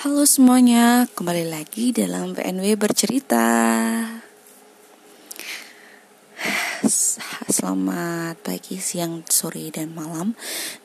Halo 0.00 0.24
semuanya, 0.24 1.04
kembali 1.12 1.52
lagi 1.52 1.92
dalam 1.92 2.32
PNW 2.32 2.72
bercerita. 2.80 3.44
Selamat 7.60 8.40
pagi, 8.40 8.80
siang, 8.80 9.20
sore, 9.28 9.68
dan 9.68 9.92
malam 9.92 10.32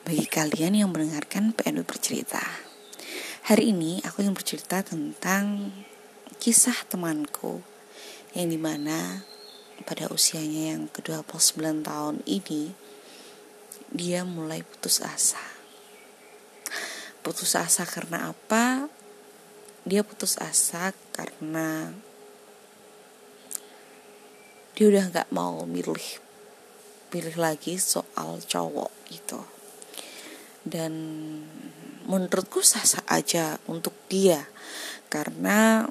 bagi 0.04 0.28
kalian 0.28 0.84
yang 0.84 0.92
mendengarkan 0.92 1.56
PNW 1.56 1.88
bercerita. 1.88 2.44
Hari 3.48 3.72
ini 3.72 4.04
aku 4.04 4.20
ingin 4.20 4.36
bercerita 4.36 4.84
tentang 4.84 5.72
kisah 6.36 6.76
temanku 6.84 7.64
yang 8.36 8.52
di 8.52 8.60
mana 8.60 9.24
pada 9.88 10.12
usianya 10.12 10.76
yang 10.76 10.92
ke-29 10.92 11.56
tahun 11.80 12.20
ini 12.28 12.68
dia 13.96 14.28
mulai 14.28 14.60
putus 14.60 15.00
asa 15.00 15.40
putus 17.24 17.58
asa 17.58 17.82
karena 17.82 18.30
apa 18.30 18.86
dia 19.86 20.02
putus 20.02 20.34
asa 20.42 20.90
karena 21.14 21.94
dia 24.74 24.86
udah 24.90 25.04
nggak 25.08 25.30
mau 25.30 25.62
milih 25.62 26.20
pilih 27.08 27.36
lagi 27.38 27.78
soal 27.78 28.42
cowok 28.42 28.90
gitu. 29.14 29.40
Dan 30.66 30.92
menurutku 32.10 32.60
sah-sah 32.66 33.06
aja 33.06 33.62
untuk 33.70 33.94
dia 34.10 34.42
karena 35.06 35.86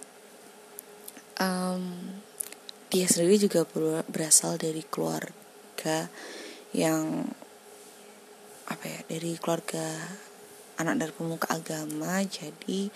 um, 1.39 1.83
dia 2.91 3.07
sendiri 3.07 3.47
juga 3.47 3.63
berasal 4.11 4.59
dari 4.59 4.83
keluarga 4.83 6.11
yang 6.75 7.23
apa 8.67 8.85
ya 8.85 8.99
dari 9.07 9.39
keluarga 9.39 9.83
anak 10.75 10.95
dari 10.99 11.13
pemuka 11.15 11.47
agama. 11.55 12.19
Jadi 12.27 12.91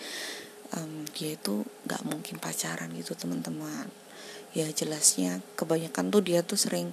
um, 0.76 1.06
dia 1.14 1.34
itu 1.34 1.66
nggak 1.86 2.02
mungkin 2.06 2.36
pacaran 2.38 2.90
gitu 2.94 3.14
teman-teman. 3.18 3.90
Ya 4.50 4.66
jelasnya 4.70 5.42
kebanyakan 5.54 6.10
tuh 6.10 6.22
dia 6.22 6.42
tuh 6.42 6.58
sering 6.58 6.90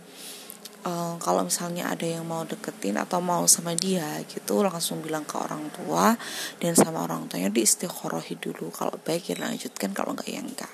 uh, 0.86 1.18
kalau 1.18 1.42
misalnya 1.46 1.90
ada 1.90 2.06
yang 2.06 2.26
mau 2.26 2.46
deketin 2.46 2.98
atau 3.02 3.18
mau 3.18 3.46
sama 3.50 3.74
dia 3.74 4.22
gitu 4.30 4.62
langsung 4.62 5.02
bilang 5.02 5.26
ke 5.26 5.38
orang 5.38 5.74
tua 5.74 6.14
dan 6.62 6.78
sama 6.78 7.06
orang 7.06 7.26
tuanya 7.26 7.50
di 7.50 7.66
istiqorohi 7.66 8.38
dulu. 8.38 8.70
Kalau 8.70 8.98
baik 9.02 9.34
ya 9.34 9.36
lanjutkan 9.42 9.94
kalau 9.94 10.14
nggak 10.14 10.30
ya 10.30 10.42
enggak 10.42 10.74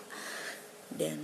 dan 0.94 1.20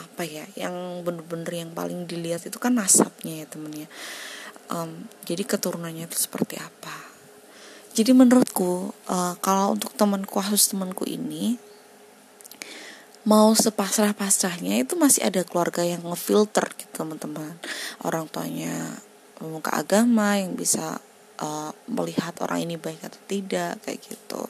apa 0.00 0.24
ya 0.24 0.48
yang 0.56 1.04
bener-bener 1.04 1.52
yang 1.52 1.70
paling 1.76 2.08
dilihat 2.08 2.40
itu 2.48 2.56
kan 2.56 2.72
nasabnya 2.72 3.44
ya 3.44 3.46
temennya. 3.48 3.88
Um, 4.70 5.10
jadi 5.26 5.42
keturunannya 5.42 6.06
itu 6.06 6.14
seperti 6.14 6.54
apa 6.54 6.99
jadi 7.90 8.14
menurutku 8.14 8.94
uh, 9.10 9.34
kalau 9.42 9.74
untuk 9.74 9.90
temanku 9.98 10.38
khusus 10.38 10.70
temanku 10.70 11.02
ini 11.10 11.58
mau 13.26 13.52
sepasrah-pasrahnya 13.52 14.80
itu 14.80 14.96
masih 14.96 15.26
ada 15.28 15.44
keluarga 15.44 15.84
yang 15.84 16.06
ngefilter 16.06 16.70
gitu 16.78 17.04
teman-teman. 17.04 17.52
Orang 18.00 18.30
tuanya 18.32 18.96
pemuka 19.36 19.76
agama 19.76 20.40
yang 20.40 20.56
bisa 20.56 21.02
uh, 21.42 21.72
melihat 21.90 22.32
orang 22.40 22.64
ini 22.64 22.80
baik 22.80 23.04
atau 23.04 23.20
tidak 23.28 23.82
kayak 23.84 24.00
gitu. 24.06 24.42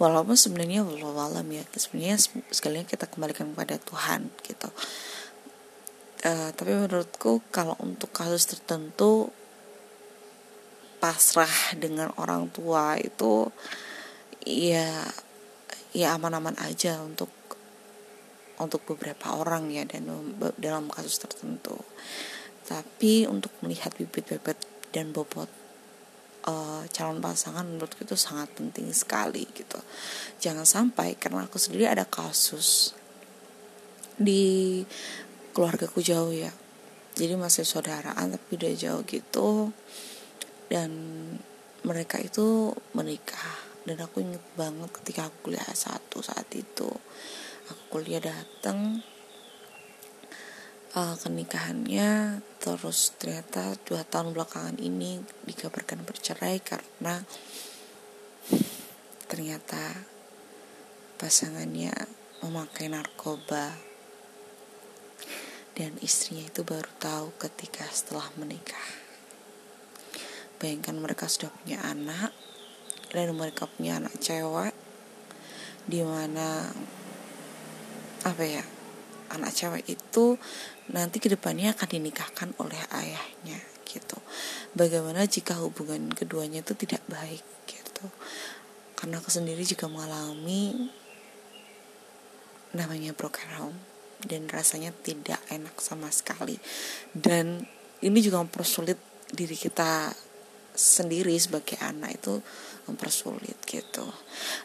Walaupun 0.00 0.34
sebenarnya 0.34 0.82
walau 0.82 1.30
ya 1.46 1.62
sebenarnya 1.78 2.18
sekalian 2.50 2.88
kita 2.88 3.06
kembalikan 3.06 3.54
kepada 3.54 3.78
Tuhan 3.78 4.32
gitu. 4.42 4.70
Uh, 6.22 6.50
tapi 6.54 6.74
menurutku 6.74 7.42
kalau 7.54 7.78
untuk 7.82 8.10
kasus 8.10 8.46
tertentu 8.46 9.30
pasrah 11.02 11.74
dengan 11.74 12.14
orang 12.14 12.46
tua 12.54 12.94
itu 12.94 13.50
ya 14.46 15.02
ya 15.90 16.14
aman-aman 16.14 16.54
aja 16.62 17.02
untuk 17.02 17.26
untuk 18.62 18.86
beberapa 18.86 19.34
orang 19.34 19.74
ya 19.74 19.82
dan 19.82 20.06
dalam 20.62 20.86
kasus 20.86 21.18
tertentu. 21.18 21.74
Tapi 22.62 23.26
untuk 23.26 23.50
melihat 23.66 23.90
bibit-bibit 23.98 24.54
dan 24.94 25.10
bobot 25.10 25.50
uh, 26.46 26.86
calon 26.94 27.18
pasangan 27.18 27.66
menurutku 27.66 28.06
itu 28.06 28.14
sangat 28.14 28.54
penting 28.54 28.86
sekali 28.94 29.42
gitu. 29.50 29.82
Jangan 30.38 30.62
sampai 30.62 31.18
karena 31.18 31.50
aku 31.50 31.58
sendiri 31.58 31.90
ada 31.90 32.06
kasus 32.06 32.94
di 34.14 34.86
keluargaku 35.50 35.98
jauh 35.98 36.30
ya. 36.30 36.54
Jadi 37.18 37.34
masih 37.34 37.66
saudaraan 37.66 38.38
tapi 38.38 38.56
udah 38.56 38.72
jauh 38.78 39.02
gitu 39.04 39.74
dan 40.72 40.88
mereka 41.84 42.16
itu 42.16 42.72
menikah. 42.96 43.68
Dan 43.84 44.00
aku 44.00 44.24
inget 44.24 44.40
banget 44.56 44.88
ketika 45.02 45.28
aku 45.28 45.52
kuliah 45.52 45.68
satu 45.76 46.24
saat 46.24 46.48
itu. 46.56 46.88
Aku 47.68 47.82
kuliah 47.92 48.24
datang 48.24 49.04
uh, 50.96 51.14
ke 51.20 51.28
nikahannya 51.28 52.40
terus 52.56 53.12
ternyata 53.20 53.76
dua 53.84 54.06
tahun 54.08 54.32
belakangan 54.32 54.80
ini 54.80 55.20
dikabarkan 55.44 56.08
bercerai 56.08 56.62
karena 56.64 57.20
ternyata 59.28 60.08
pasangannya 61.20 61.92
memakai 62.40 62.88
narkoba. 62.88 63.76
Dan 65.72 66.00
istrinya 66.00 66.48
itu 66.48 66.64
baru 66.64 66.88
tahu 67.00 67.32
ketika 67.40 67.88
setelah 67.88 68.28
menikah 68.36 69.01
bayangkan 70.62 70.94
mereka 70.94 71.26
sudah 71.26 71.50
punya 71.50 71.82
anak 71.82 72.30
dan 73.10 73.34
mereka 73.34 73.66
punya 73.66 73.98
anak 73.98 74.14
cewek 74.22 74.70
di 75.90 76.06
mana 76.06 76.70
apa 78.22 78.44
ya 78.46 78.62
anak 79.34 79.50
cewek 79.50 79.82
itu 79.90 80.38
nanti 80.94 81.18
ke 81.18 81.26
depannya 81.26 81.74
akan 81.74 81.88
dinikahkan 81.90 82.54
oleh 82.62 82.78
ayahnya 82.94 83.58
gitu. 83.90 84.16
Bagaimana 84.78 85.26
jika 85.26 85.58
hubungan 85.58 86.14
keduanya 86.14 86.62
itu 86.62 86.78
tidak 86.78 87.02
baik 87.10 87.42
gitu. 87.66 88.06
Karena 88.94 89.18
aku 89.18 89.28
sendiri 89.34 89.66
juga 89.66 89.90
mengalami 89.90 90.88
namanya 92.72 93.12
broken 93.12 93.50
home 93.58 93.78
dan 94.24 94.46
rasanya 94.48 94.94
tidak 95.02 95.42
enak 95.50 95.76
sama 95.82 96.08
sekali. 96.08 96.56
Dan 97.12 97.66
ini 98.00 98.18
juga 98.22 98.40
mempersulit 98.40 98.96
diri 99.32 99.56
kita 99.58 100.12
sendiri 100.72 101.36
sebagai 101.36 101.76
anak 101.80 102.20
itu 102.20 102.40
mempersulit 102.88 103.56
gitu. 103.64 104.04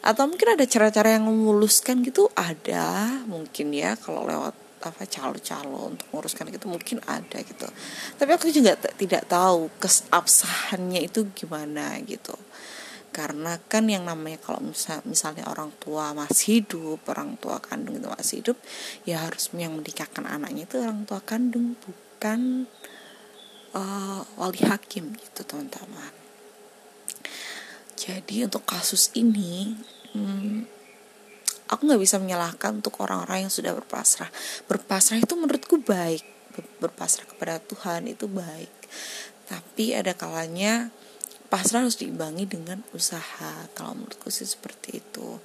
Atau 0.02 0.26
mungkin 0.26 0.58
ada 0.58 0.66
cara-cara 0.66 1.14
yang 1.14 1.28
memuluskan 1.28 2.02
gitu? 2.02 2.26
Ada 2.34 3.22
mungkin 3.30 3.70
ya 3.70 3.94
kalau 3.94 4.26
lewat 4.26 4.54
apa 4.78 5.10
calo-calo 5.10 5.90
untuk 5.90 6.06
menguruskan 6.14 6.54
gitu 6.54 6.70
mungkin 6.70 7.02
ada 7.06 7.42
gitu. 7.42 7.66
Tapi 8.14 8.30
aku 8.30 8.46
juga 8.54 8.78
tidak 8.78 9.26
tahu 9.26 9.70
kesabsahannya 9.82 11.02
itu 11.02 11.26
gimana 11.34 11.98
gitu. 12.06 12.34
Karena 13.10 13.58
kan 13.58 13.90
yang 13.90 14.06
namanya 14.06 14.38
kalau 14.38 14.62
misal, 14.62 15.02
misalnya 15.02 15.50
orang 15.50 15.74
tua 15.82 16.14
masih 16.14 16.62
hidup 16.62 17.02
orang 17.10 17.34
tua 17.42 17.58
kandung 17.58 17.98
itu 17.98 18.06
masih 18.06 18.34
hidup 18.44 18.58
ya 19.02 19.26
harus 19.26 19.50
yang 19.58 19.74
menikahkan 19.74 20.22
anaknya 20.22 20.70
itu 20.70 20.78
orang 20.78 21.02
tua 21.02 21.18
kandung 21.26 21.74
bukan 21.82 22.70
uh, 23.74 24.20
wali 24.38 24.60
hakim 24.64 25.12
gitu 25.16 25.44
teman-teman. 25.44 26.12
Jadi 27.98 28.46
untuk 28.46 28.62
kasus 28.62 29.10
ini 29.18 29.74
hmm, 30.14 30.64
aku 31.68 31.80
nggak 31.84 32.00
bisa 32.00 32.16
menyalahkan 32.22 32.80
untuk 32.80 33.02
orang-orang 33.02 33.46
yang 33.46 33.52
sudah 33.52 33.74
berpasrah. 33.74 34.30
Berpasrah 34.70 35.18
itu 35.20 35.34
menurutku 35.34 35.82
baik. 35.82 36.24
Berpasrah 36.78 37.26
kepada 37.26 37.58
Tuhan 37.58 38.06
itu 38.08 38.30
baik. 38.30 38.72
Tapi 39.50 39.98
ada 39.98 40.14
kalanya 40.14 40.94
pasrah 41.50 41.84
harus 41.84 41.98
diimbangi 41.98 42.46
dengan 42.46 42.80
usaha. 42.94 43.66
Kalau 43.74 43.98
menurutku 43.98 44.30
sih 44.30 44.46
seperti 44.46 45.02
itu. 45.02 45.42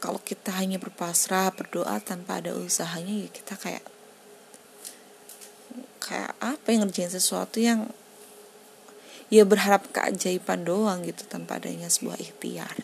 Kalau 0.00 0.16
kita 0.16 0.56
hanya 0.56 0.80
berpasrah 0.80 1.52
berdoa 1.52 2.00
tanpa 2.00 2.40
ada 2.40 2.56
usahanya 2.56 3.28
ya 3.28 3.28
kita 3.28 3.60
kayak 3.60 3.84
kayak 6.10 6.34
apa 6.42 6.66
yang 6.74 6.82
ngerjain 6.82 7.14
sesuatu 7.14 7.62
yang 7.62 7.86
ya 9.30 9.46
berharap 9.46 9.86
keajaiban 9.94 10.66
doang 10.66 11.06
gitu 11.06 11.22
tanpa 11.30 11.62
adanya 11.62 11.86
sebuah 11.86 12.18
ikhtiar 12.18 12.74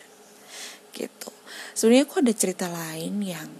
gitu. 0.95 1.31
Sebenarnya 1.75 2.07
aku 2.07 2.23
ada 2.23 2.33
cerita 2.33 2.71
lain 2.71 3.19
yang 3.19 3.51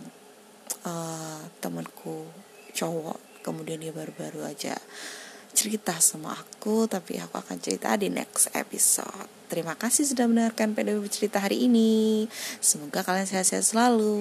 uh, 0.88 1.44
temanku 1.60 2.32
cowok 2.72 3.44
kemudian 3.44 3.84
dia 3.84 3.92
baru-baru 3.92 4.48
aja 4.48 4.76
cerita 5.52 6.00
sama 6.00 6.32
aku 6.32 6.88
tapi 6.88 7.20
aku 7.20 7.36
akan 7.36 7.60
cerita 7.60 7.92
di 8.00 8.08
next 8.08 8.56
episode. 8.56 9.28
Terima 9.52 9.76
kasih 9.76 10.08
sudah 10.08 10.28
mendengarkan 10.32 10.72
PDW 10.72 11.04
cerita 11.12 11.44
hari 11.44 11.68
ini. 11.68 12.28
Semoga 12.64 13.04
kalian 13.04 13.28
sehat-sehat 13.28 13.68
selalu 13.68 14.16